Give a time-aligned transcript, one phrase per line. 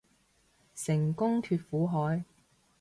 [0.73, 2.25] 成功脫苦海